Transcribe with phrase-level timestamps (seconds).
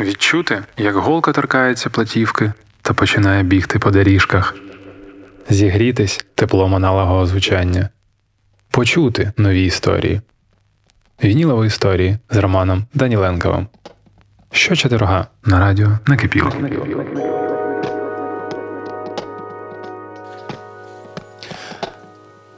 [0.00, 4.54] Відчути, як голка торкається платівки та починає бігти по доріжках,
[5.48, 7.88] зігрітись теплом аналогового звучання,
[8.70, 10.20] почути нові історії,
[11.24, 13.66] вінілові історії з Романом Даніленковим.
[14.52, 16.52] Що четверга на радіо накипіло.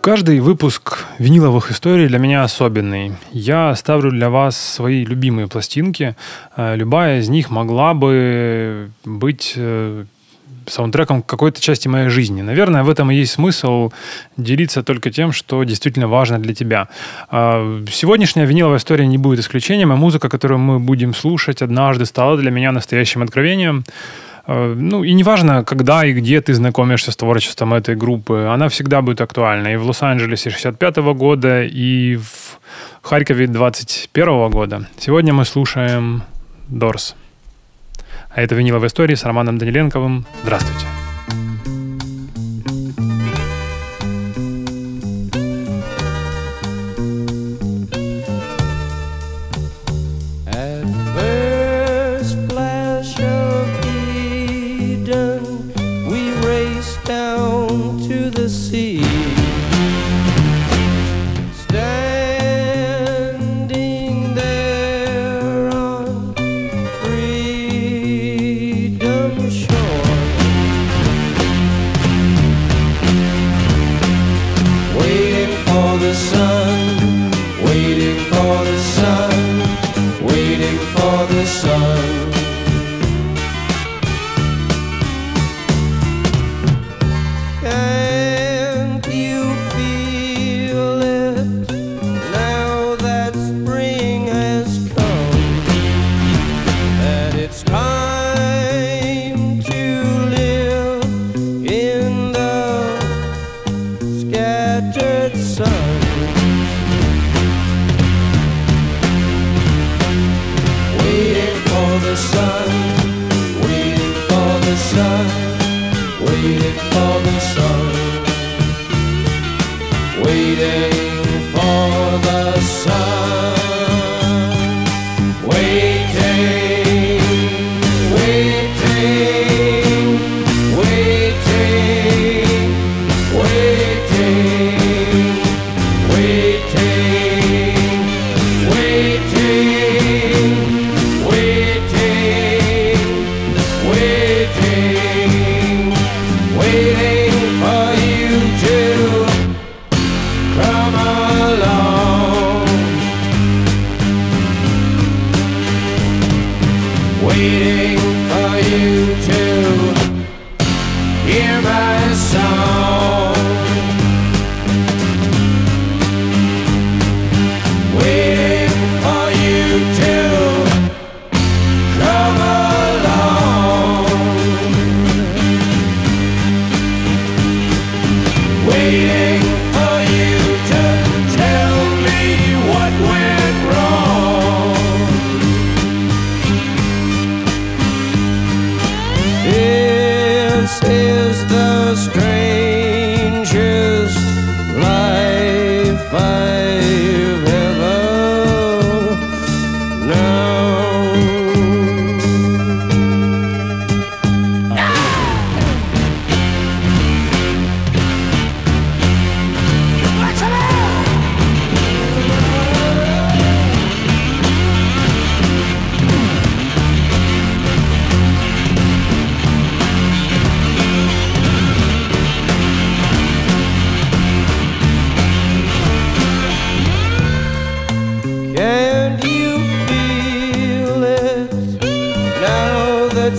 [0.03, 3.13] Каждый выпуск виниловых историй для меня особенный.
[3.31, 6.17] Я ставлю для вас свои любимые пластинки.
[6.57, 10.05] Э, любая из них могла бы быть э,
[10.67, 12.43] саундтреком какой-то части моей жизни.
[12.43, 13.93] Наверное, в этом и есть смысл
[14.37, 16.89] делиться только тем, что действительно важно для тебя.
[17.31, 22.37] Э, сегодняшняя виниловая история не будет исключением, а музыка, которую мы будем слушать, однажды стала
[22.37, 23.85] для меня настоящим откровением.
[24.47, 29.03] Э, ну, и неважно, когда и где ты знакомишься с творчеством этой группы, она всегда
[29.03, 29.69] будет актуальна.
[29.69, 32.59] И в Лос-Анджелесе 65 -го года, и в
[33.03, 34.87] Харькове 21 -го года.
[34.99, 36.23] Сегодня мы слушаем
[36.69, 37.15] Дорс.
[38.35, 40.25] А это «Виниловая история» с Романом Даниленковым.
[40.43, 41.02] Здравствуйте.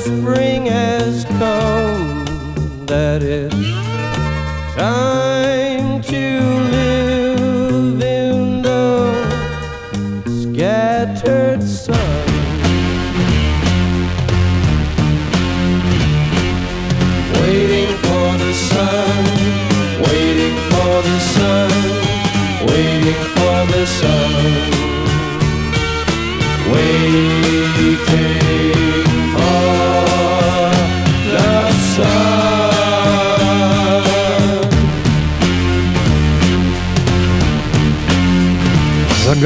[0.04, 0.43] spring.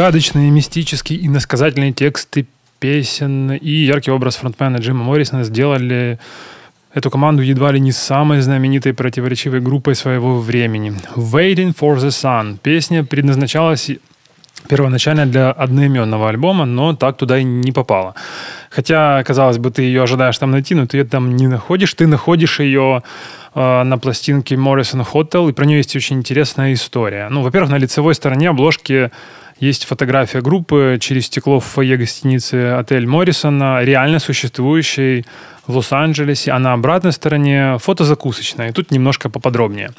[0.07, 2.45] Загадочные, мистические и насказательные тексты
[2.79, 6.17] песен и яркий образ фронтмена Джима Моррисона сделали
[6.93, 10.93] эту команду едва ли не самой знаменитой противоречивой группой своего времени.
[11.17, 13.89] «Waiting for the Sun» песня предназначалась
[14.67, 18.13] первоначально для одноименного альбома, но так туда и не попала.
[18.69, 21.93] Хотя, казалось бы, ты ее ожидаешь там найти, но ты ее там не находишь.
[21.93, 23.03] Ты находишь ее
[23.55, 27.27] э, на пластинке Morrison Hotel, и про нее есть очень интересная история.
[27.29, 29.11] Ну, во-первых, на лицевой стороне обложки
[29.59, 35.25] есть фотография группы через стекло в фойе гостиницы «Отель Моррисона», реально существующей
[35.65, 38.69] в Лос-Анджелесе, а на обратной стороне фото закусочная.
[38.69, 39.89] И тут немножко поподробнее.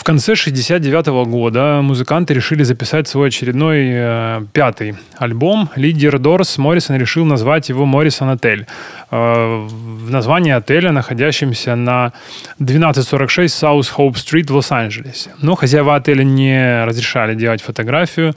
[0.00, 5.68] В конце 69 года музыканты решили записать свой очередной э, пятый альбом.
[5.76, 8.66] Лидер Дорс Моррисон решил назвать его «Моррисон Отель».
[9.10, 12.12] Э, в названии отеля, находящемся на
[12.58, 15.32] 1246 South Hope Street в Лос-Анджелесе.
[15.42, 18.34] Но хозяева отеля не разрешали делать фотографию,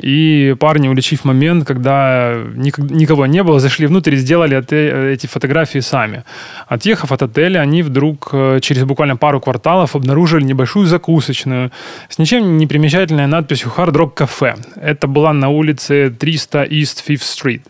[0.00, 6.22] и парни, уличив момент, когда никого не было, зашли внутрь и сделали эти фотографии сами.
[6.68, 11.70] Отъехав от отеля, они вдруг э, через буквально пару кварталов обнаружили небольшую закусочную
[12.08, 14.54] с ничем не примечательной надписью «Hard Rock Cafe».
[14.76, 17.62] Это была на улице 300 East Fifth Street.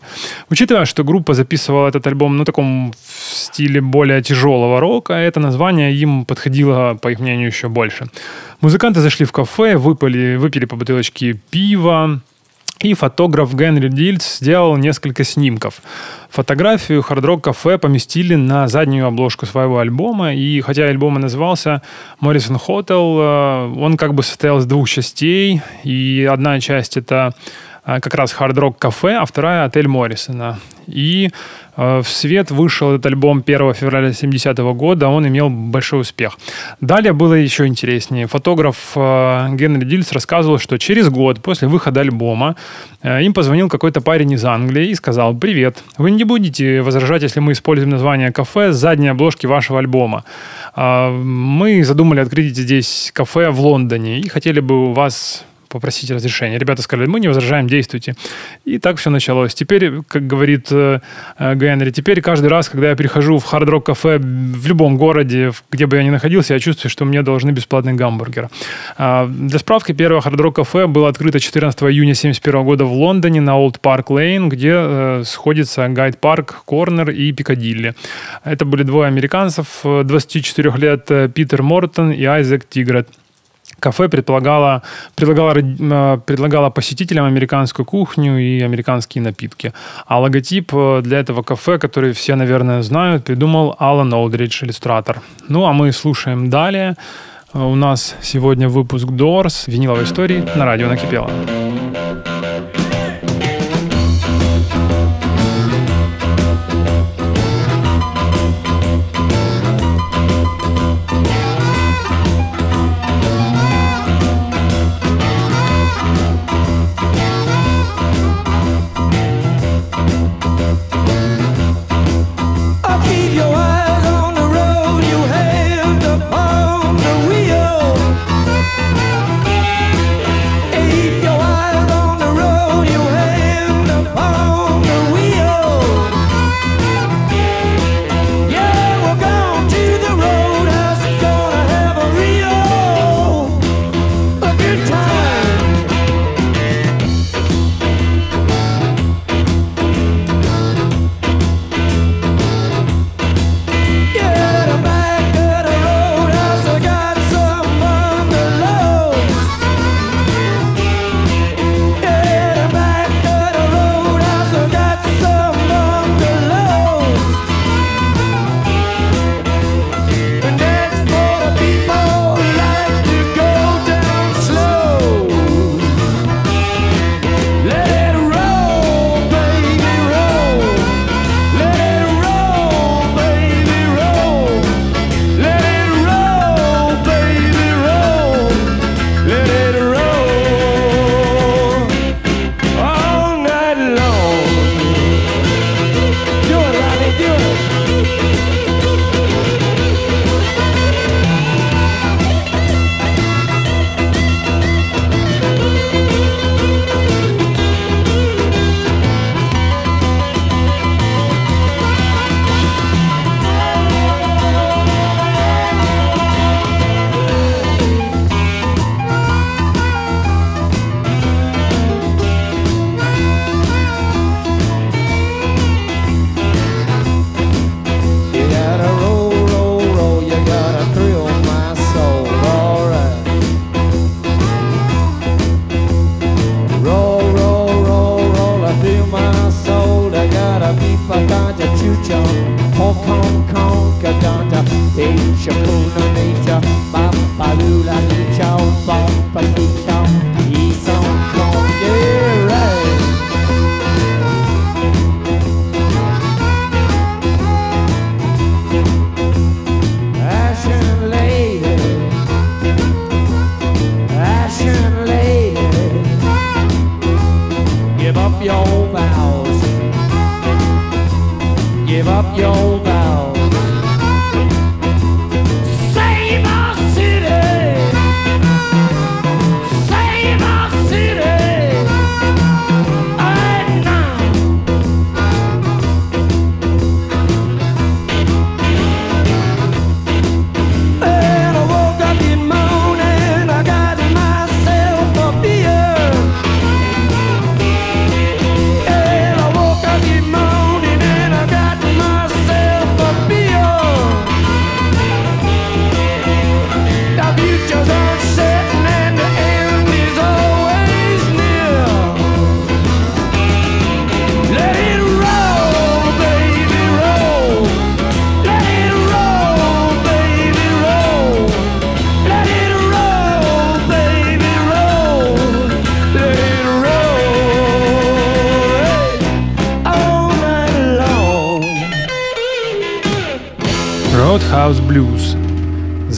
[0.50, 5.94] Учитывая, что группа записывала этот альбом ну, таком в стиле более тяжелого рока, это название
[6.02, 8.06] им подходило, по их мнению, еще больше.
[8.60, 12.20] Музыканты зашли в кафе, выпали, выпили по бутылочке пива,
[12.80, 15.82] и фотограф Генри Дильц сделал несколько снимков.
[16.30, 21.82] Фотографию Rock Cafe поместили на заднюю обложку своего альбома, и хотя альбом и назывался
[22.22, 27.34] Morrison Hotel, э, он как бы состоял из двух частей, и одна часть это
[27.84, 30.58] э, как раз Rock Cafe, а вторая отель Моррисона.
[30.86, 31.30] И
[31.80, 36.38] в свет вышел этот альбом 1 февраля 70 года, он имел большой успех.
[36.82, 38.26] Далее было еще интереснее.
[38.26, 42.56] Фотограф э, Генри Дильс рассказывал, что через год после выхода альбома
[43.02, 47.40] э, им позвонил какой-то парень из Англии и сказал, «Привет, вы не будете возражать, если
[47.40, 50.24] мы используем название кафе с задней обложки вашего альбома?
[50.76, 56.58] Мы задумали открыть здесь кафе в Лондоне и хотели бы у вас попросить разрешения.
[56.58, 58.14] Ребята сказали, мы не возражаем, действуйте.
[58.64, 59.54] И так все началось.
[59.54, 60.98] Теперь, как говорит э,
[61.38, 65.86] э, Генри, теперь каждый раз, когда я прихожу в хард-рок кафе в любом городе, где
[65.86, 68.48] бы я ни находился, я чувствую, что мне должны бесплатный гамбургер.
[68.98, 73.40] А, для справки, первое Hard Rock Cafe было открыто 14 июня 1971 года в Лондоне
[73.40, 77.94] на Олд Парк Лейн, где э, сходится Гайд-Парк-Корнер и Пикадилли.
[78.44, 83.08] Это были двое американцев, 24 лет Питер Мортон и Айзек Тигрет.
[83.80, 84.82] Кафе предполагало,
[85.16, 89.72] предлагало, э, предлагало посетителям американскую кухню и американские напитки.
[90.06, 95.20] А логотип э, для этого кафе, который все, наверное, знают, придумал Алан Олдридж, иллюстратор.
[95.48, 96.96] Ну, а мы слушаем далее.
[97.54, 101.30] Э, у нас сегодня выпуск Doors, виниловой истории на радио «Накипело».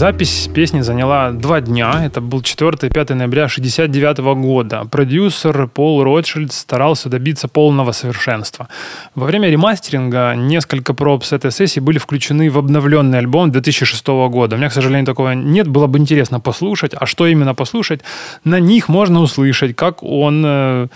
[0.03, 2.05] Запись песни заняла два дня.
[2.05, 4.85] Это был 4-5 ноября 1969 года.
[4.91, 8.67] Продюсер Пол Ротшильд старался добиться полного совершенства.
[9.15, 14.57] Во время ремастеринга несколько проб с этой сессии были включены в обновленный альбом 2006 года.
[14.57, 15.69] У меня, к сожалению, такого нет.
[15.69, 16.95] Было бы интересно послушать.
[17.01, 18.01] А что именно послушать?
[18.43, 20.89] На них можно услышать, как он, э,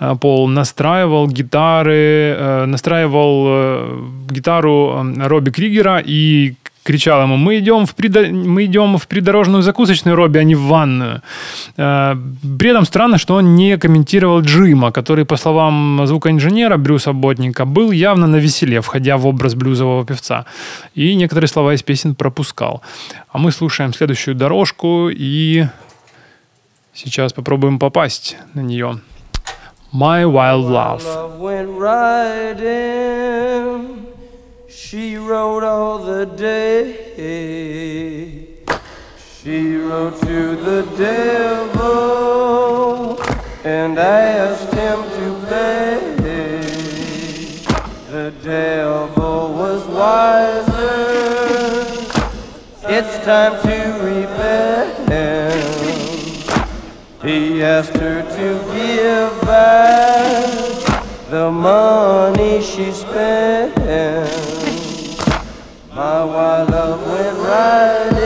[0.00, 7.94] э, Пол, настраивал гитары, э, настраивал гитару Робби Кригера и кричал ему, мы идем в,
[7.94, 11.20] придо- мы идем в придорожную закусочную, Робби, а не в ванную.
[11.76, 12.16] Э,
[12.58, 17.92] При этом странно, что он не комментировал Джима, который, по словам звукоинженера Брюса Ботника, был
[17.92, 20.44] явно на веселе, входя в образ блюзового певца.
[20.94, 22.82] И некоторые слова из песен пропускал.
[23.32, 25.66] А мы слушаем следующую дорожку и
[26.94, 29.00] сейчас попробуем попасть на нее.
[29.92, 31.02] My Wild Love.
[31.02, 31.68] Love went.
[34.90, 37.14] She wrote all the day.
[39.40, 42.42] She wrote to the devil
[43.62, 46.00] and asked him to pay.
[48.10, 51.06] The devil was wiser.
[52.88, 55.08] It's time to repent.
[57.22, 60.50] He asked her to give back
[61.30, 63.78] the money she spent.
[66.00, 68.19] My wild love went riding.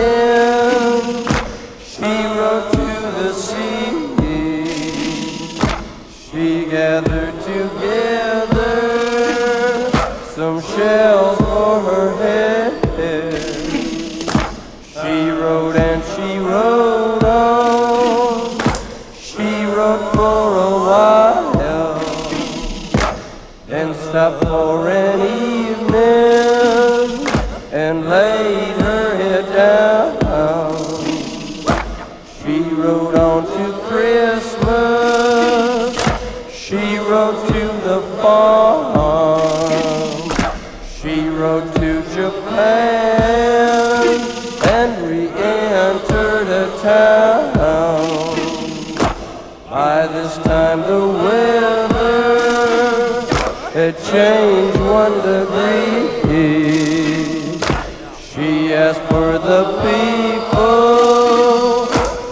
[59.15, 61.87] For the people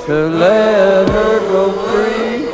[0.04, 2.50] to let her go free.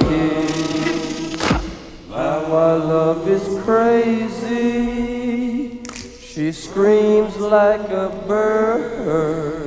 [2.11, 5.83] My wild love is crazy.
[6.21, 9.65] She screams like a bird.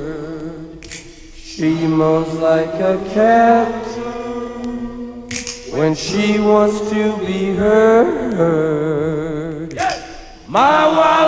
[1.34, 3.84] She moans like a cat
[5.74, 8.14] when she wants to be heard.
[10.46, 11.21] My wild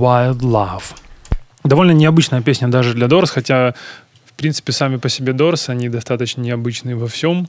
[0.00, 0.82] Wild Love.
[1.64, 3.74] Довольно необычная песня даже для Дорс, хотя
[4.24, 7.48] в принципе, сами по себе Дорс, они достаточно необычные во всем.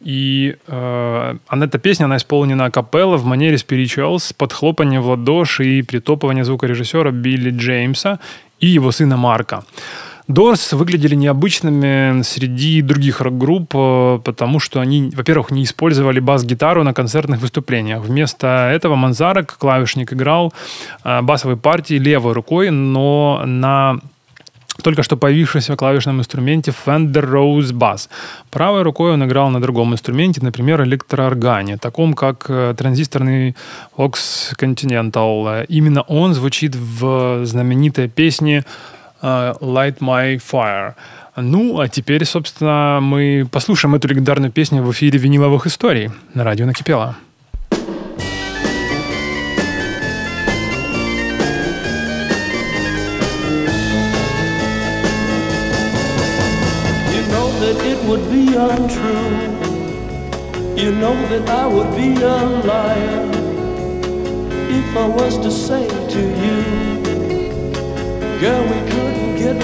[0.00, 5.64] И э, она, эта песня, она исполнена капелла в манере spirituals, под хлопанье в ладоши
[5.64, 8.18] и притопывание звукорежиссера Билли Джеймса
[8.58, 9.62] и его сына Марка.
[10.28, 16.94] Дорс выглядели необычными среди других рок-групп, э, потому что они, во-первых, не использовали бас-гитару на
[16.94, 18.02] концертных выступлениях.
[18.02, 20.52] Вместо этого Манзарек, клавишник, играл
[21.04, 23.98] э, басовой партии левой рукой, но на
[24.82, 28.08] только что появившемся клавишном инструменте Fender Rose Bass.
[28.50, 33.54] Правой рукой он играл на другом инструменте, например, электрооргане, таком как э, транзисторный
[33.96, 34.14] Vox
[34.58, 35.66] Continental.
[35.68, 38.64] Именно он звучит в знаменитой песне
[39.22, 40.94] Light My Fire.
[41.36, 46.66] Ну, а теперь, собственно, мы послушаем эту легендарную песню в эфире виниловых историй на радио
[46.66, 47.16] Накипело.
[60.74, 62.36] You know that I would be a
[62.66, 63.30] liar
[64.68, 66.82] if I was to say to you,
[68.40, 68.91] Girl, we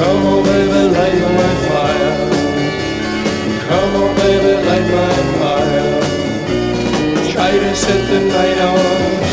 [0.00, 2.14] Come on, baby, light my fire.
[3.68, 6.00] Come on, baby, light my fire.
[7.30, 9.29] Try to set the night on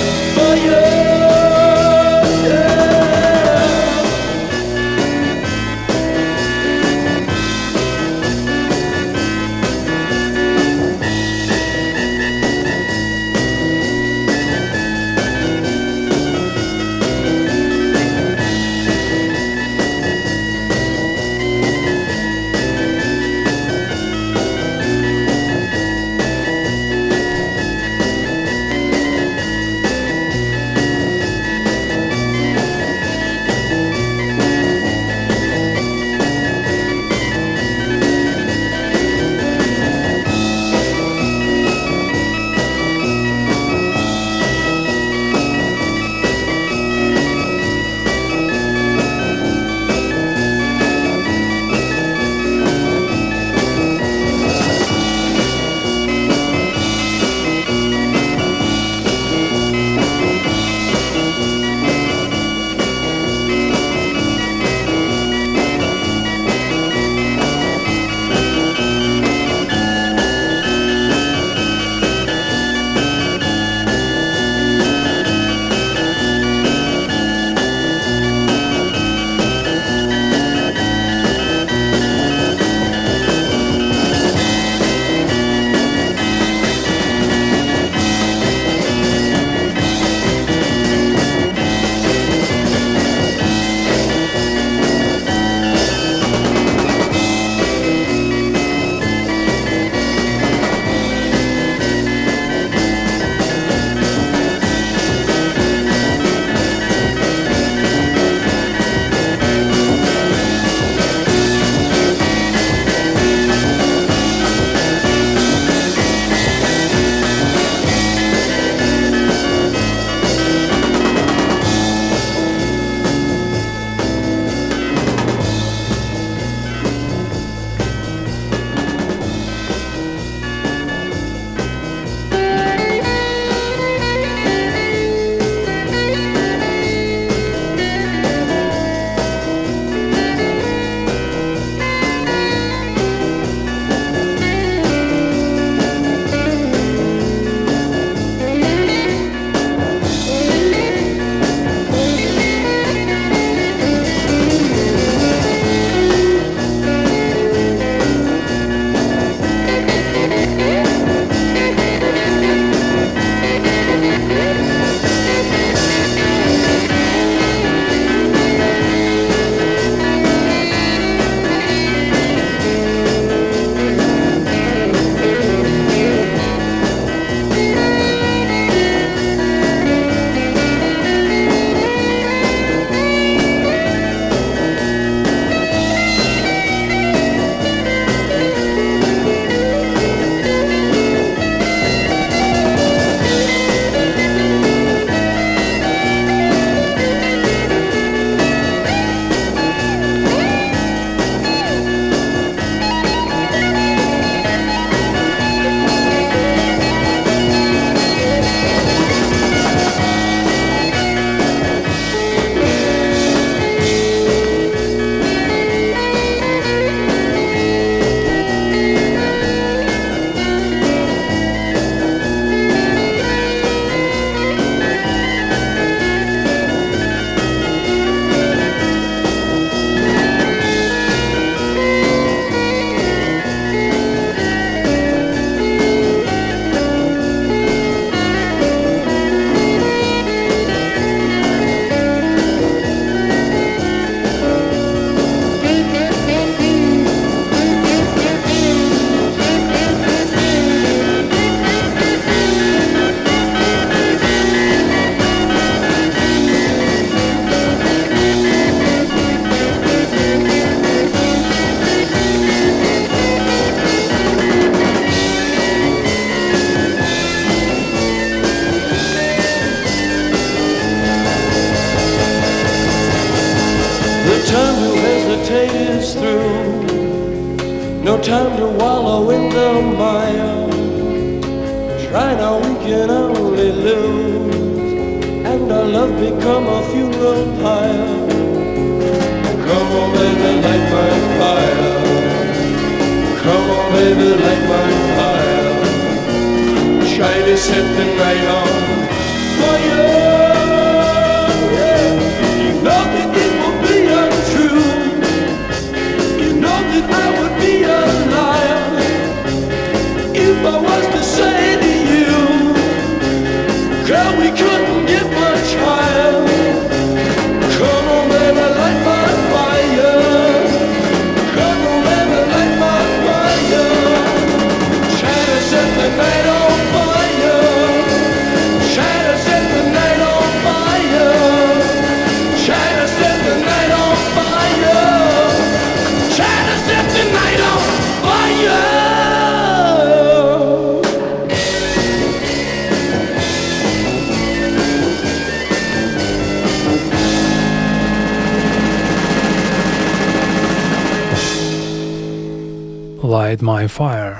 [353.58, 354.38] Light My Fire.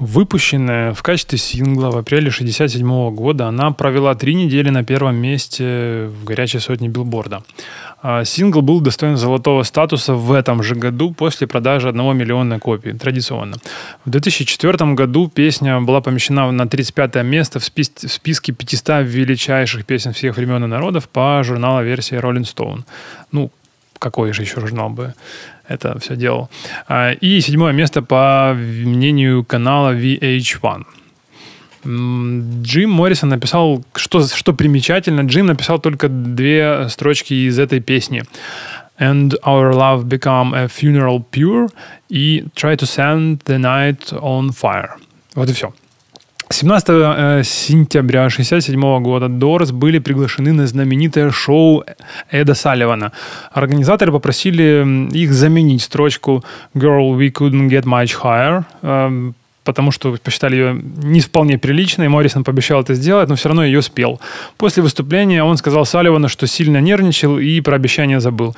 [0.00, 6.08] Выпущенная в качестве сингла в апреле 1967 года, она провела три недели на первом месте
[6.08, 7.42] в горячей сотне билборда.
[8.02, 12.92] А Сингл был достоин золотого статуса в этом же году после продажи 1 миллиона копий,
[12.92, 13.56] традиционно.
[14.04, 19.86] В 2004 году песня была помещена на 35 место в, спис- в списке 500 величайших
[19.86, 22.82] песен всех времен и народов по журналу версии Rolling Stone.
[23.30, 23.50] Ну,
[24.00, 25.14] какой же еще журнал бы
[25.68, 26.48] это все делал.
[26.88, 30.84] А, И седьмое место по мнению канала VH1.
[31.84, 38.22] М, Джим Моррисон написал, что, что примечательно, Джим написал только две строчки из этой песни.
[38.98, 41.68] And our love become a funeral pure
[42.08, 44.90] и try to send the night on fire.
[45.34, 45.72] Вот и все.
[46.50, 51.84] 17 э, сентября 1967 года Дорс были приглашены на знаменитое шоу
[52.30, 53.12] Эда Салливана.
[53.52, 60.56] Организаторы попросили их заменить строчку «Girl, we couldn't get much higher», эм, потому что посчитали
[60.56, 62.08] ее не вполне приличной.
[62.08, 64.20] Моррисон пообещал это сделать, но все равно ее спел.
[64.58, 68.54] После выступления он сказал Салливану, что сильно нервничал и про обещание забыл.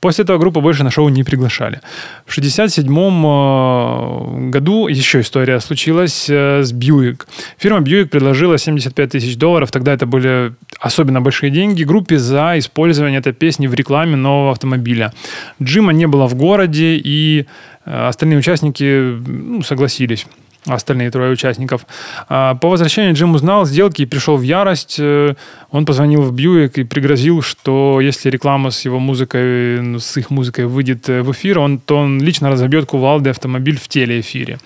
[0.00, 1.80] После этого группу больше на шоу не приглашали.
[2.24, 7.26] В 1967 году еще история случилась э, с Бьюик.
[7.58, 13.20] Фирма Бьюик предложила 75 тысяч долларов, тогда это были особенно большие деньги, группе за использование
[13.20, 15.12] этой песни в рекламе нового автомобиля.
[15.62, 17.44] Джима не было в городе, и
[17.84, 20.26] э, остальные участники ну, согласились
[20.66, 21.86] остальные трое участников.
[22.28, 24.96] А, По возвращению Джим узнал сделки и пришел в ярость.
[24.98, 25.34] Э,
[25.70, 30.30] Он позвонил в Бьюик и пригрозил, что если реклама с его музыкой, ну, с их
[30.30, 34.58] музыкой выйдет э, в эфир, он, то он лично разобьет кувалдой автомобиль в телеэфире.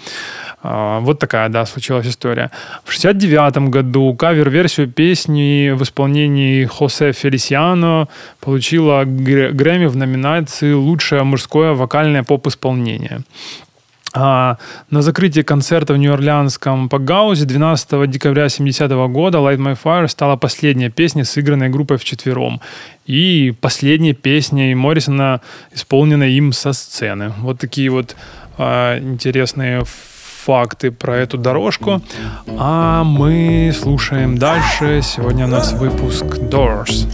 [0.63, 2.51] А, Вот такая, да, случилась история.
[2.85, 8.09] В 69 году кавер-версию песни в исполнении Хосе Фелисиано
[8.41, 13.21] получила Грэ- Грэмми в номинации «Лучшее мужское вокальное поп-исполнение».
[14.16, 14.59] А,
[14.90, 20.88] на закрытии концерта в Нью-Орлеанском Пагаузе 12 декабря 70 года Light My Fire стала последняя
[20.88, 22.61] песня, сыгранной группой вчетвером.
[23.07, 25.40] И последняя песня Моррисона,
[25.72, 27.33] исполненная им со сцены.
[27.40, 28.14] Вот такие вот
[28.57, 32.00] а, интересные факты про эту дорожку.
[32.57, 35.00] А мы слушаем дальше.
[35.03, 37.09] Сегодня у нас выпуск Doors.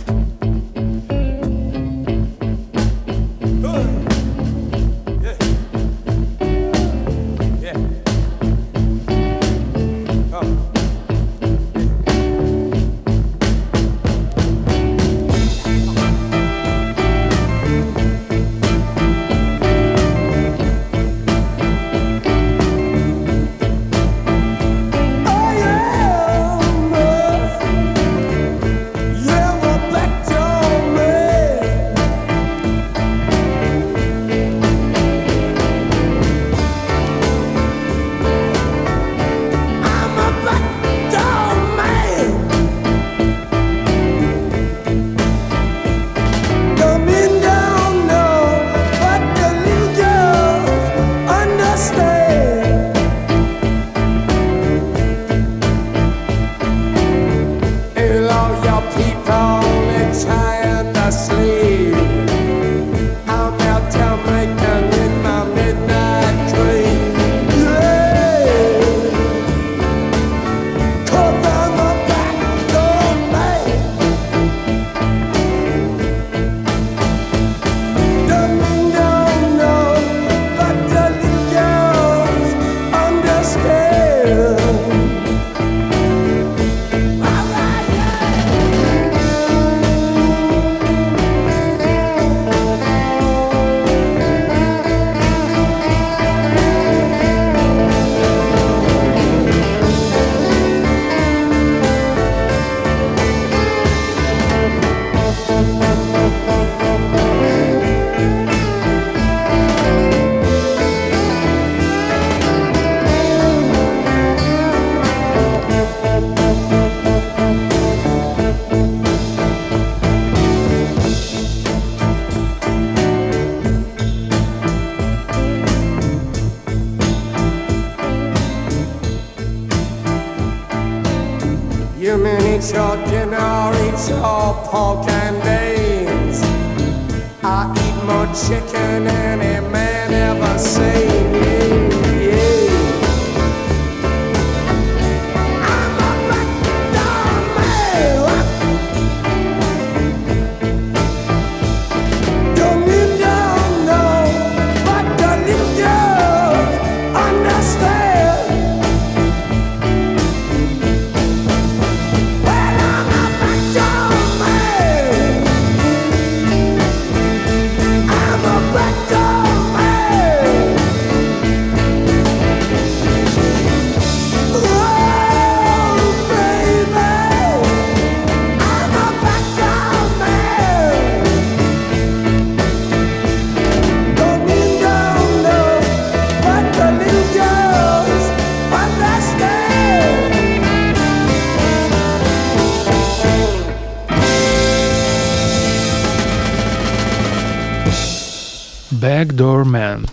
[199.40, 200.09] Doorman.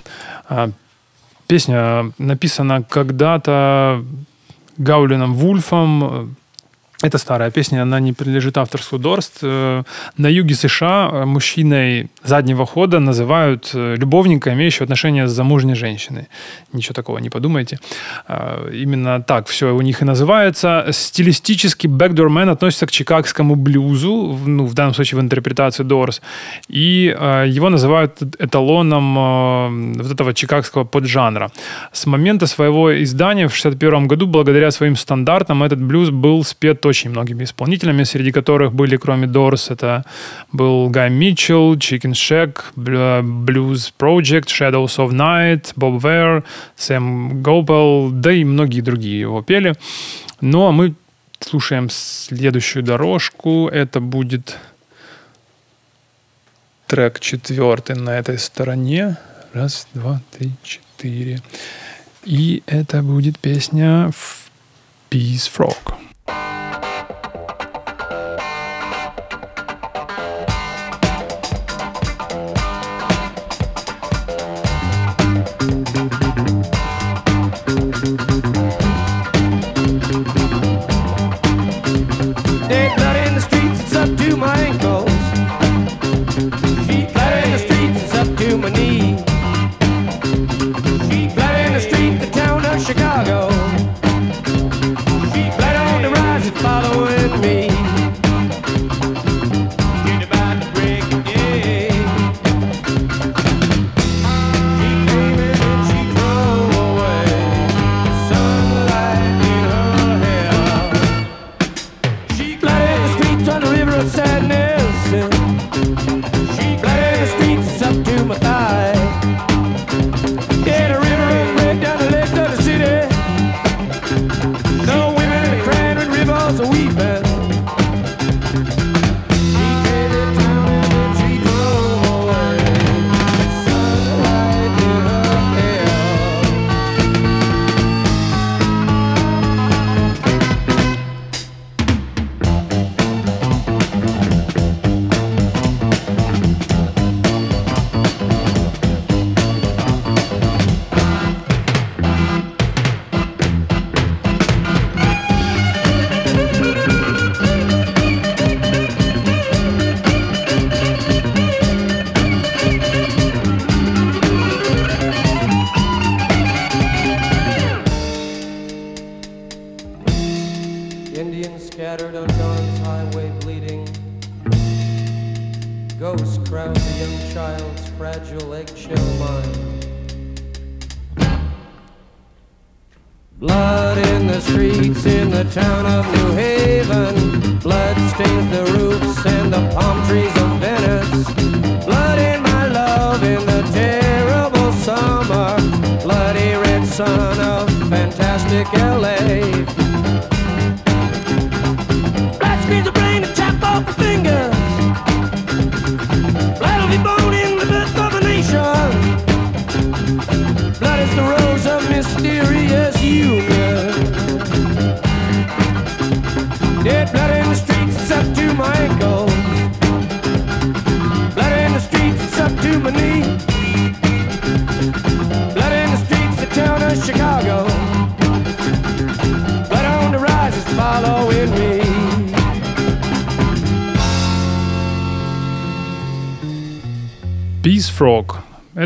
[0.47, 0.69] А,
[1.47, 4.03] песня написана когда-то
[4.77, 6.35] Гаулином Вульфом,
[7.03, 9.39] это старая песня, она не принадлежит авторству Дорст.
[9.43, 9.83] Э,
[10.17, 16.27] на юге США мужчиной заднего хода называют э, любовника, имеющего отношения с замужней женщиной.
[16.73, 17.79] Ничего такого не подумайте.
[18.27, 20.87] А, именно так все у них и называется.
[20.91, 26.21] Стилистически Backdoor Man относится к чикагскому блюзу, ну, в данном случае в интерпретации Doors,
[26.67, 31.51] и а, его называют эталоном а, вот этого чикагского поджанра.
[31.91, 37.09] С момента своего издания в 61 году, благодаря своим стандартам, этот блюз был спет очень
[37.09, 40.03] многими исполнителями, среди которых были, кроме Doors, это
[40.51, 46.43] был Гай Митчелл, Чикен Shack, uh, Blues Project, Shadows of Night, Bob Ware,
[46.75, 49.73] Сэм Гобел, да и многие другие его пели.
[50.41, 50.95] Ну, а мы
[51.39, 53.67] слушаем следующую дорожку.
[53.67, 54.57] Это будет
[56.87, 59.17] трек четвертый на этой стороне.
[59.53, 61.41] Раз, два, три, четыре.
[62.23, 64.11] И это будет песня
[65.09, 66.06] Peace Frog.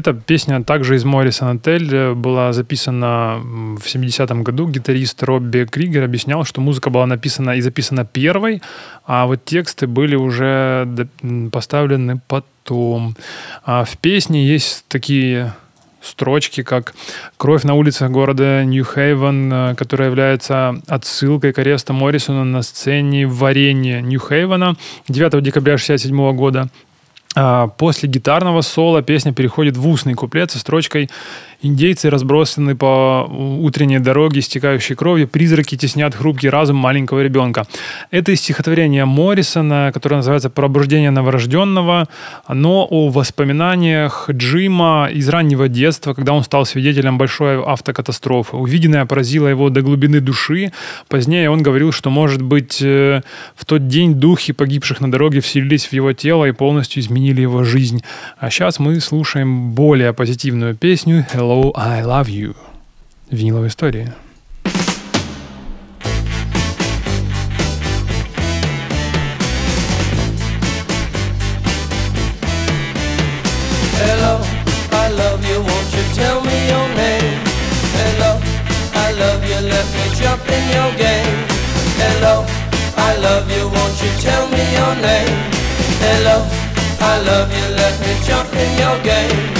[0.02, 4.68] Эта песня также из Моррисон Отель была записана в 70-м году.
[4.68, 8.64] Гитарист Робби Кригер объяснял, что музыка была написана и записана первой,
[9.06, 10.88] а вот тексты были уже
[11.52, 13.16] поставлены потом.
[13.64, 15.54] А в песне есть такие
[16.02, 16.96] строчки, как
[17.38, 24.02] «Кровь на улицах города Нью-Хейвен», э, которая является отсылкой к аресту Моррисона на сцене варенья
[24.02, 24.78] Нью-Хейвена
[25.10, 26.70] 9 декабря 1967 года.
[27.36, 31.10] А, После гитарного соло песня переходит в устный куплет со строчкой
[31.62, 33.28] «Индейцы разбросаны по
[33.62, 37.68] утренней дороге, стекающей кровью, призраки теснят хрупкий разум маленького ребенка».
[38.10, 42.08] Это из стихотворения Моррисона, которое называется «Пробуждение новорожденного».
[42.46, 48.58] Оно о воспоминаниях Джима из раннего детства, когда он стал свидетелем большой автокатастрофы.
[48.58, 50.72] Увиденное поразило его до глубины души.
[51.08, 53.22] Позднее он говорил, что, может быть, э,
[53.56, 57.64] в тот день духи погибших на дороге вселились в его тело и полностью изменили его
[57.64, 58.04] жизнь.
[58.40, 62.55] А сейчас мы слушаем более позитивную песню «Hello, I love you»
[63.31, 64.13] виниловой истории.
[73.99, 74.41] Hello,
[74.93, 77.41] I love you, won't you tell me your name?
[77.99, 78.41] Hello,
[78.95, 81.39] I love you, let me jump in your game.
[81.99, 82.45] Hello,
[82.97, 85.39] I love you, won't you tell me your name?
[86.01, 86.47] Hello,
[87.01, 89.60] I love you, let me jump in your game.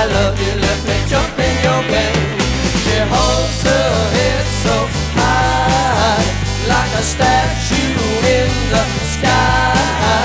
[0.00, 2.24] I love you, let me your game.
[2.80, 4.76] She holds her head so
[5.12, 6.24] high,
[6.72, 10.24] like a statue in the sky.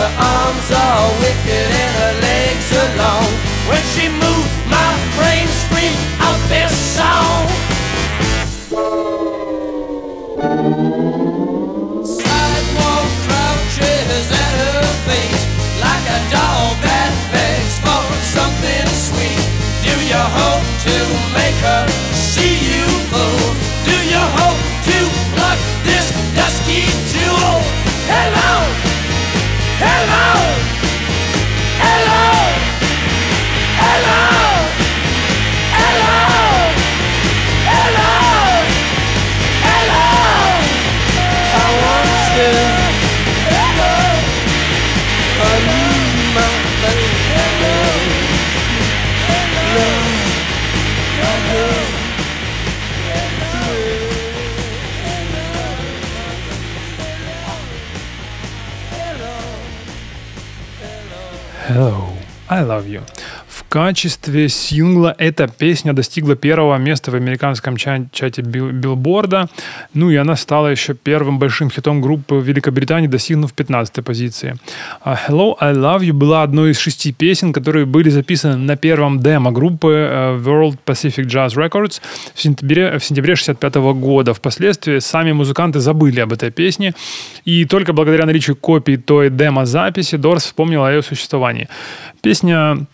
[0.00, 3.28] Her arms are wicked and her legs are long.
[3.68, 4.90] When she moves, my
[5.20, 6.00] brain screams
[21.62, 23.46] her see you fool?
[23.88, 24.98] Do you hope to
[25.34, 27.56] pluck this dusky jewel?
[28.10, 28.52] Hello,
[29.80, 30.75] hello,
[61.76, 62.10] Hello,
[62.48, 63.02] I love you.
[63.76, 69.50] Качестве сингла эта песня достигла первого места в американском ча- чате Бил- билборда.
[69.92, 74.56] Ну и она стала еще первым большим хитом группы Великобритании, достигнув 15 позиции.
[75.04, 79.20] А Hello, I Love You была одной из шести песен, которые были записаны на первом
[79.20, 82.00] демо группы э, World Pacific Jazz Records
[82.34, 84.32] в сентябре, в сентябре 65 года.
[84.32, 86.94] Впоследствии сами музыканты забыли об этой песне,
[87.44, 91.68] и только благодаря наличию копий той демо-записи Дорс вспомнил о ее существовании.
[92.22, 92.86] Песня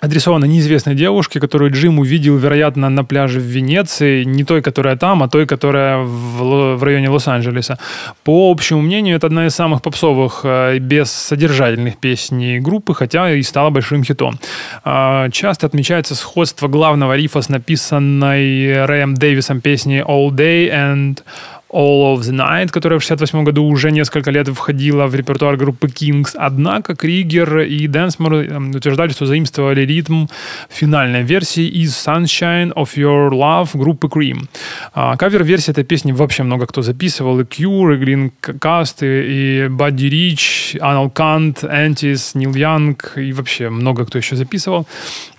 [0.00, 5.22] адресована неизвестной девушке, которую Джим увидел, вероятно, на пляже в Венеции, не той, которая там,
[5.22, 7.78] а той, которая в, в районе Лос-Анджелеса.
[8.24, 13.42] По общему мнению, это одна из самых попсовых э, и бессодержательных песней группы, хотя и
[13.42, 14.38] стала большим хитом.
[14.84, 21.22] А, Часто отмечается сходство главного рифа с написанной Рэем Дэвисом песней «All Day» and
[21.70, 25.88] All of the Night, которая в 68 году уже несколько лет входила в репертуар группы
[25.88, 26.30] Kinks.
[26.34, 30.26] Однако Кригер и Денсмор эм, утверждали, что заимствовали ритм
[30.70, 34.46] финальной версии из Sunshine of Your Love группы Cream.
[34.94, 37.40] А, Кавер-версии этой песни вообще много кто записывал.
[37.40, 43.32] И Cure, и Green Cast, и, и Buddy Rich, Anal Cunt, Антис, Нил Янг и
[43.32, 44.86] вообще много кто еще записывал,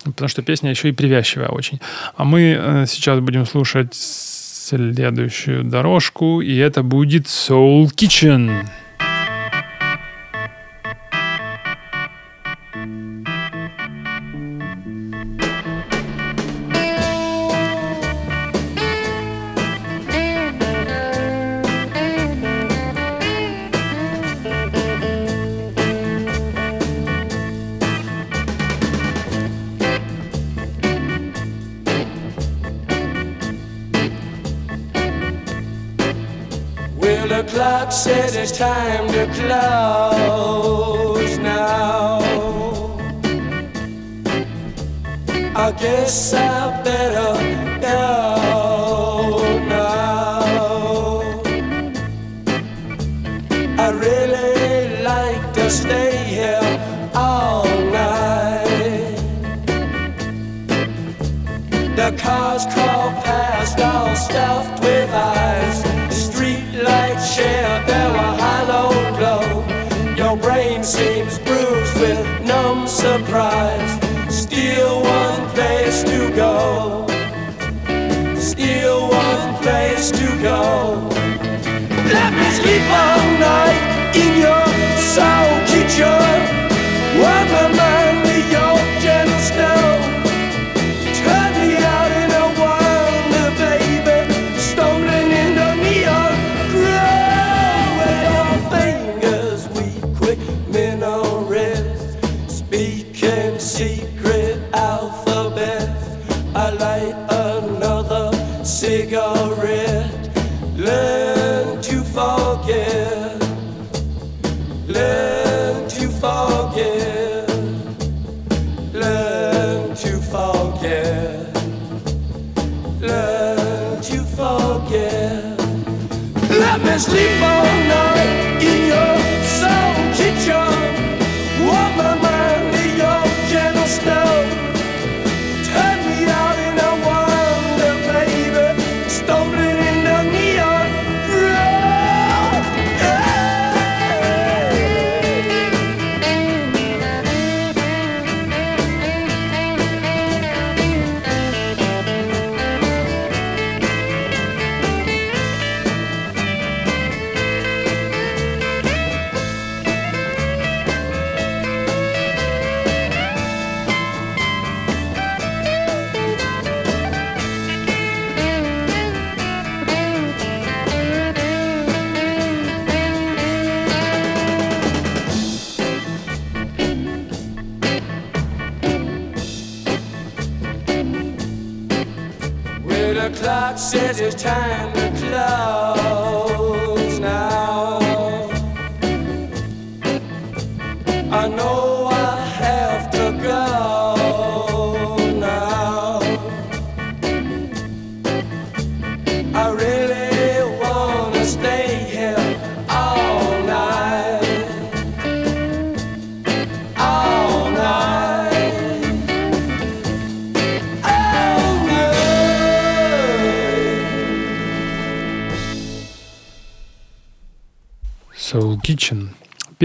[0.04, 1.80] потому что песня еще и привязчивая очень.
[2.16, 3.94] А мы э, сейчас будем слушать
[4.68, 8.66] следующую дорожку, и это будет Soul Kitchen.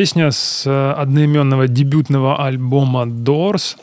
[0.03, 3.77] Песня с э, одноименного дебютного альбома Doors.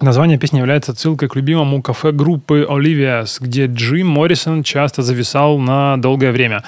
[0.00, 5.98] Название песни является ссылкой к любимому кафе группы Olivia's, где Джим Моррисон часто зависал на
[5.98, 6.64] долгое время,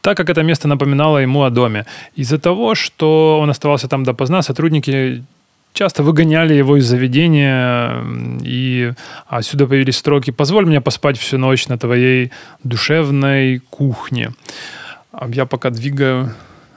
[0.00, 1.84] так как это место напоминало ему о доме.
[2.16, 5.22] Из-за того, что он оставался там допоздна, сотрудники
[5.74, 8.02] часто выгоняли его из заведения,
[8.42, 8.92] и
[9.26, 12.32] отсюда появились строки «Позволь мне поспать всю ночь на твоей
[12.64, 14.30] душевной кухне».
[15.12, 16.32] А Я пока двигаю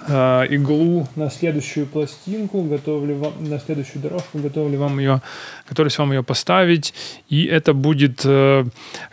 [0.07, 5.21] э, иглу на следующую пластинку, готовлю вам, на следующую дорожку, готовлю вам ее,
[5.69, 6.93] готовлюсь вам ее поставить.
[7.29, 8.65] И это будет э,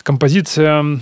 [0.03, 1.01] композиция,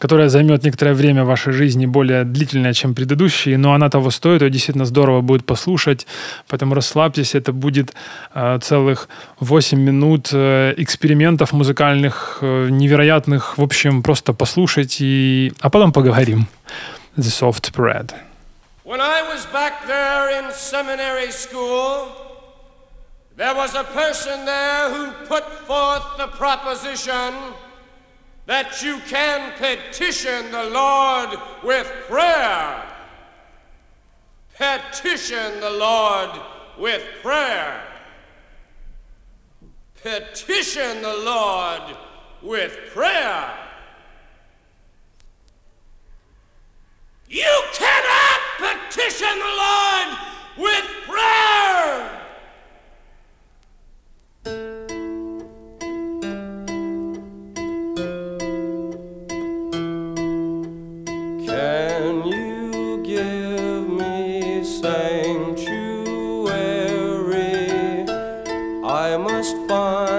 [0.00, 4.50] которая займет некоторое время вашей жизни, более длительная, чем предыдущие, но она того стоит, ее
[4.50, 6.06] действительно здорово будет послушать,
[6.48, 7.92] поэтому расслабьтесь, это будет
[8.34, 9.08] э, целых
[9.40, 15.52] 8 минут э, экспериментов музыкальных, э, невероятных, в общем, просто послушать, и...
[15.60, 16.46] а потом поговорим.
[17.16, 18.12] The Soft Bread.
[18.90, 22.10] When I was back there in seminary school,
[23.36, 27.32] there was a person there who put forth the proposition
[28.46, 32.92] that you can petition the Lord with prayer.
[34.56, 36.30] Petition the Lord
[36.76, 37.84] with prayer.
[40.02, 41.96] Petition the Lord
[42.42, 43.69] with prayer.
[47.32, 50.08] You cannot petition the Lord
[50.58, 52.10] with prayer.
[61.46, 65.70] Can you give me sanctuary?
[68.84, 70.09] I must find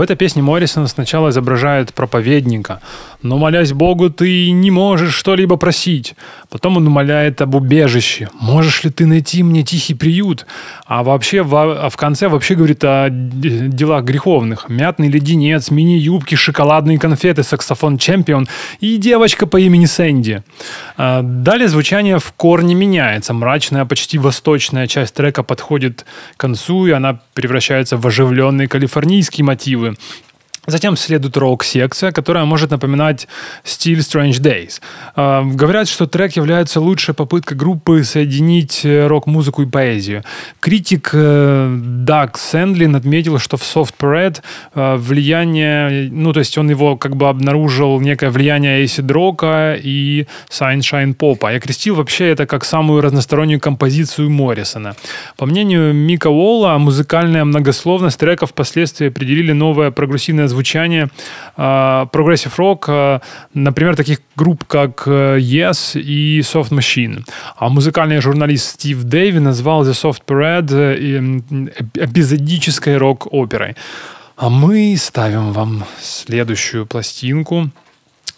[0.00, 2.80] В этой песне Моррисон сначала изображает проповедника,
[3.22, 6.14] но, молясь Богу, ты не можешь что-либо просить.
[6.48, 8.28] Потом он умоляет об убежище.
[8.40, 10.46] Можешь ли ты найти мне тихий приют?
[10.86, 14.68] А вообще, в, а в конце вообще говорит о делах греховных.
[14.68, 18.48] Мятный леденец, мини-юбки, шоколадные конфеты, саксофон чемпион
[18.80, 20.42] и девочка по имени Сэнди.
[20.96, 23.34] А, Далее звучание в корне меняется.
[23.34, 26.06] Мрачная, почти восточная часть трека подходит
[26.36, 29.96] к концу, и она превращается в оживленные калифорнийские мотивы.
[30.70, 33.28] Затем следует рок-секция, которая может напоминать
[33.64, 34.80] стиль Strange Days.
[35.16, 40.24] Э, Говорят, что трек является лучшей попыткой группы соединить э, рок-музыку и поэзию.
[40.60, 44.40] Критик э, Даг Сэндлин отметил, что в Soft Parade
[44.74, 50.26] э, влияние, ну, то есть он его как бы обнаружил некое влияние Acid Rock и
[50.48, 54.94] Sunshine Pop, и окрестил вообще это как самую разностороннюю композицию Моррисона.
[55.36, 60.59] По мнению Мика Уолла, музыкальная многословность трека впоследствии определили новое прогрессивное звучание
[61.56, 63.20] э, прогрессив рок, э,
[63.54, 67.24] например, таких групп, как э, Yes и Soft Machine.
[67.56, 73.76] А музыкальный журналист Стив Дэйви назвал The Soft Parade э, эпизодической рок-оперой.
[74.36, 77.70] А мы ставим вам следующую пластинку,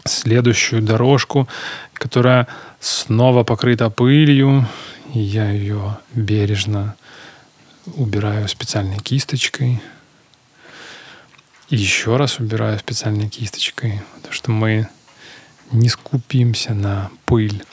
[0.05, 1.49] следующую дорожку,
[1.95, 2.47] которая
[2.81, 4.67] снова покрыта пылью.
[5.15, 6.97] Я ее бережно
[7.97, 9.81] убираю специальной кисточкой.
[11.73, 14.89] Еще раз убираю специальной кисточкой, потому что мы
[15.71, 17.65] не скупимся на пыль.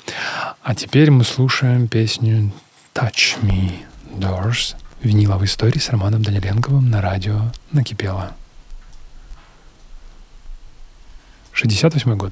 [0.63, 2.53] А теперь мы слушаем песню
[2.93, 3.73] «Touch Me»
[4.15, 8.33] Doors виниловой истории с Романом Даниленковым на радио «Накипело».
[11.51, 12.31] 68 год.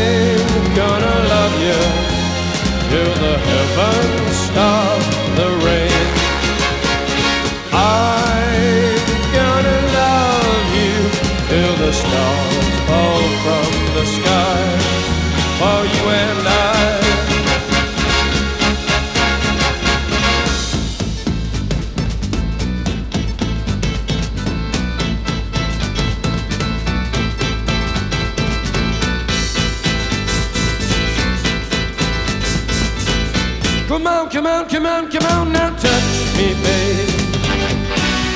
[36.37, 37.09] me, babe.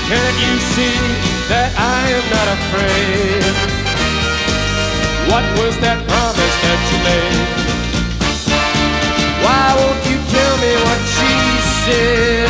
[0.10, 0.98] Can't you see
[1.50, 3.44] that I am not afraid?
[5.32, 7.50] What was that promise that you made?
[9.44, 11.34] Why won't you tell me what she
[11.86, 12.50] said?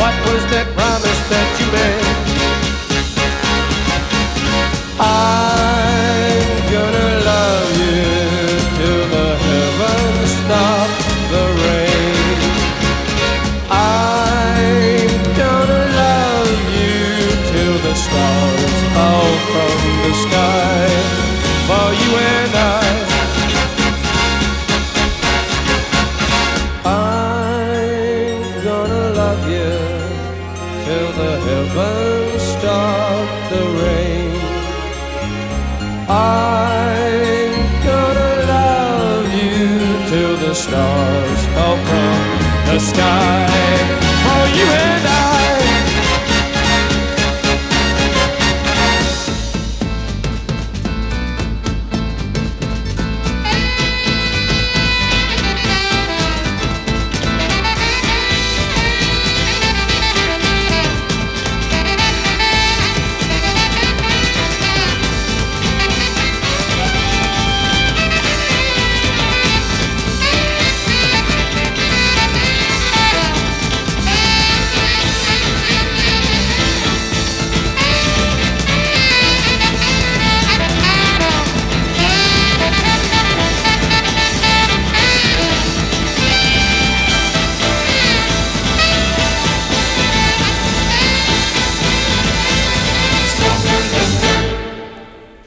[0.00, 2.24] What was that promise that you made?
[5.00, 6.23] I'm
[29.34, 29.74] love you
[30.84, 34.30] till the heavens stop the rain.
[36.08, 37.54] I'm
[37.88, 39.58] gonna love you
[40.10, 42.18] till the stars fall from
[42.66, 43.63] the sky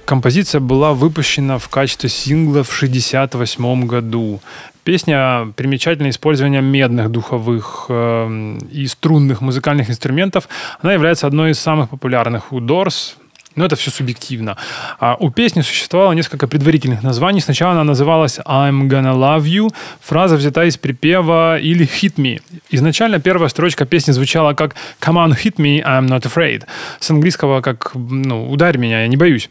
[0.07, 4.39] Композиция была выпущена в качестве сингла в 1968 году.
[4.85, 10.47] Песня примечательна использованием медных духовых э, и струнных музыкальных инструментов.
[10.81, 13.15] Она является одной из самых популярных у Doors,
[13.57, 14.55] но это все субъективно.
[14.97, 17.41] А у песни существовало несколько предварительных названий.
[17.41, 19.75] Сначала она называлась «I'm gonna love you».
[19.99, 22.41] Фраза взята из припева или «hit me».
[22.69, 26.63] Изначально первая строчка песни звучала как «Come on, hit me, I'm not afraid».
[27.01, 29.49] С английского как ну, «Ударь меня, я не боюсь».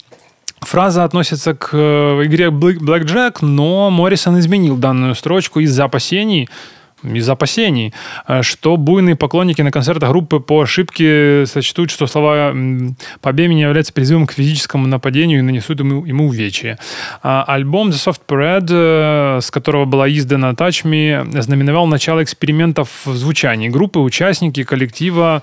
[0.61, 6.49] Фраза относится к э, игре Blackjack, но Моррисон изменил данную строчку из-за опасений,
[7.03, 7.93] из опасений,
[8.27, 12.55] э, что буйные поклонники на концертах группы по ошибке сочтут, что слова
[13.21, 16.79] «побей меня» являются призывом к физическому нападению и нанесут ему, ему увечья.
[17.23, 22.89] А альбом The Soft Parade, э, с которого была издана Touch Me, знаменовал начало экспериментов
[23.05, 23.69] в звучании.
[23.69, 25.43] Группы, участники коллектива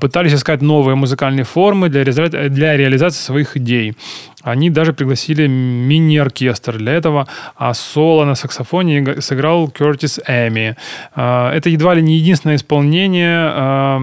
[0.00, 3.96] пытались искать новые музыкальные формы для, для реализации своих идей.
[4.42, 10.76] Они даже пригласили мини-оркестр для этого, а соло на саксофоне сыграл Кертис Эми.
[11.14, 14.00] А, это едва ли не единственное исполнение а,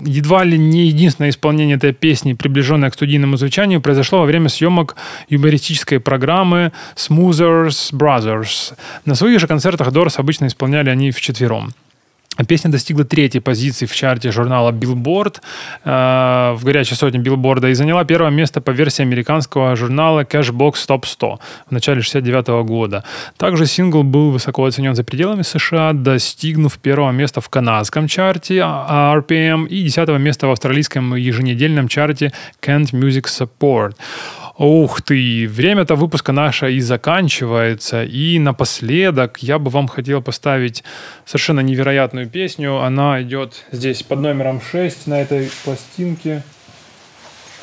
[0.00, 4.96] едва ли не единственное исполнение этой песни, приближенное к студийному звучанию, произошло во время съемок
[5.28, 8.74] юмористической программы Smoothers Brothers.
[9.04, 11.72] На своих же концертах Дорс обычно исполняли они вчетвером.
[12.48, 15.36] Песня достигла третьей позиции в чарте журнала Billboard
[15.84, 21.06] э, в горячей сотне Billboard и заняла первое место по версии американского журнала Cashbox Top
[21.06, 23.04] 100 в начале 69 года.
[23.36, 29.68] Также сингл был высоко оценен за пределами США, достигнув первого места в канадском чарте RPM
[29.68, 33.94] и десятого места в австралийском еженедельном чарте Kent Music Support.
[34.58, 38.04] Ух ты, время-то выпуска наше и заканчивается.
[38.04, 40.84] И напоследок я бы вам хотел поставить
[41.24, 42.78] совершенно невероятную песню.
[42.80, 46.42] Она идет здесь под номером 6 на этой пластинке.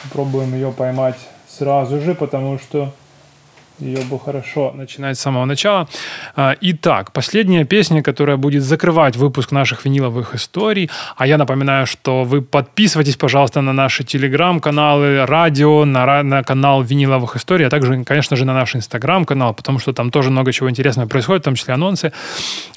[0.04, 1.18] Попробуем ее поймать
[1.48, 2.94] сразу же, потому что
[3.80, 5.88] ее бы хорошо начинать с самого начала.
[6.36, 10.90] А, итак, последняя песня, которая будет закрывать выпуск наших виниловых историй.
[11.18, 17.36] А я напоминаю, что вы подписывайтесь, пожалуйста, на наши телеграм-каналы, радио, на, на канал виниловых
[17.36, 21.08] историй, а также, конечно же, на наш инстаграм-канал, потому что там тоже много чего интересного
[21.08, 22.12] происходит, в том числе анонсы.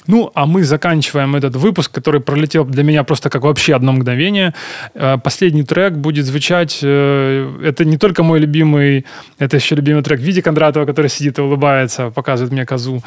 [0.07, 4.53] Ну, а мы заканчиваем этот выпуск, который пролетел для меня просто как вообще одно мгновение.
[4.95, 6.79] А, последний трек будет звучать...
[6.81, 9.05] Э, это не только мой любимый,
[9.39, 13.01] это еще любимый трек Види Кондратова, который сидит и улыбается, показывает мне козу.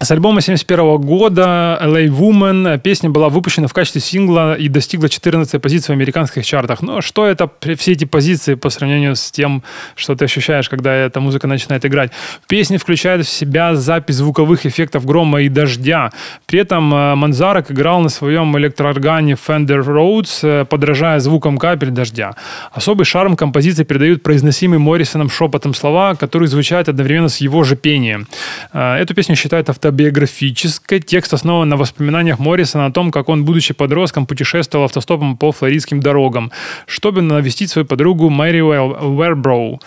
[0.00, 5.60] С альбома 71 года LA Woman песня была выпущена в качестве сингла и достигла 14
[5.62, 6.82] позиции в американских чартах.
[6.82, 9.62] Но что это все эти позиции по сравнению с тем,
[9.94, 12.10] что ты ощущаешь, когда эта музыка начинает играть?
[12.48, 16.10] Песня включает в себя запись звуковых эффектов грома и дождя.
[16.46, 22.34] При этом э, Манзарек играл на своем электрооргане Fender Rhodes, э, подражая звукам капель дождя.
[22.72, 28.26] Особый шарм композиции передают произносимый Моррисоном шепотом слова, которые звучат одновременно с его же пением.
[28.72, 31.00] Э, эту песню считают авто автобиографической.
[31.00, 36.00] Текст основан на воспоминаниях Моррисона о том, как он, будучи подростком, путешествовал автостопом по флоридским
[36.00, 36.52] дорогам,
[36.86, 39.80] чтобы навестить свою подругу Мэри Верброу.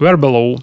[0.00, 0.60] Вербелоу.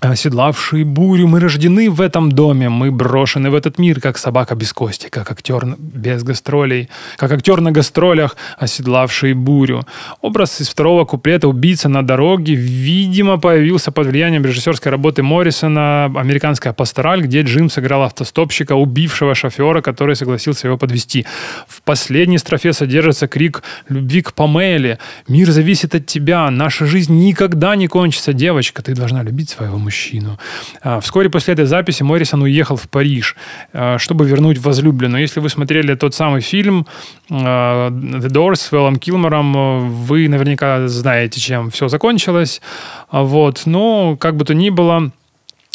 [0.00, 4.72] Оседлавшие бурю, мы рождены в этом доме, мы брошены в этот мир, как собака без
[4.72, 6.88] кости, как актер без гастролей,
[7.18, 9.82] как актер на гастролях, оседлавший бурю.
[10.22, 16.72] Образ из второго куплета «Убийца на дороге» видимо появился под влиянием режиссерской работы Моррисона «Американская
[16.72, 21.26] пастораль», где Джим сыграл автостопщика, убившего шофера, который согласился его подвести.
[21.68, 24.98] В последней строфе содержится крик любви к Памеле.
[25.28, 29.89] «Мир зависит от тебя, наша жизнь никогда не кончится, девочка, ты должна любить своего мужчину»
[29.90, 30.38] мужчину.
[30.82, 33.36] А, вскоре после этой записи Моррисон уехал в Париж,
[33.72, 35.20] а, чтобы вернуть возлюбленную.
[35.20, 36.86] Если вы смотрели тот самый фильм
[37.28, 42.62] а, «The Doors» с Вэллом Килмором, вы наверняка знаете, чем все закончилось.
[43.10, 43.62] Вот.
[43.66, 45.10] Но, как бы то ни было,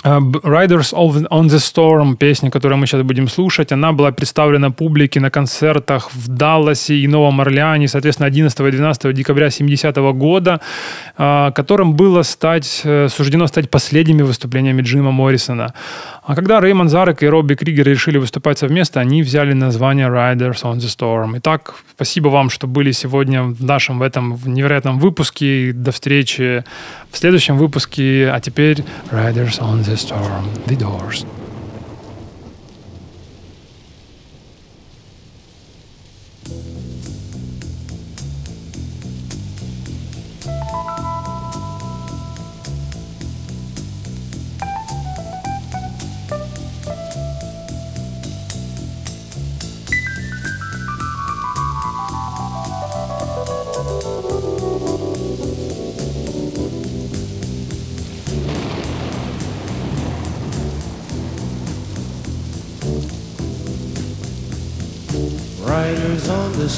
[0.06, 5.32] Riders on the Storm, песня, которую мы сейчас будем слушать, она была представлена публике на
[5.32, 10.62] концертах в Далласе и Новом Орлеане, соответственно, 11 и 12 декабря 70 -го года,
[11.18, 15.74] э, которым было стать, э, суждено стать последними выступлениями Джима Моррисона.
[16.26, 20.78] А когда Реймон Зарек и Робби Кригер решили выступать совместно, они взяли название Riders on
[20.78, 21.38] the Storm.
[21.38, 25.72] Итак, спасибо вам, что были сегодня в нашем в этом невероятном выпуске.
[25.72, 26.64] До встречи
[27.12, 28.32] в следующем выпуске.
[28.34, 31.28] А теперь Riders on the Storm, The Doors.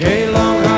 [0.00, 0.77] Take a long